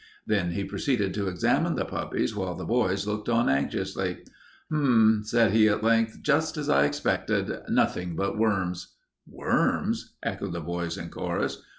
[0.25, 4.25] Then he proceeded to examine the puppies while the boys looked on anxiously.
[4.71, 6.23] "Hm," said he at length.
[6.23, 7.59] "Just as I expected.
[7.69, 8.95] Nothing but worms."
[9.27, 11.61] "Worms?" echoed the boys in chorus.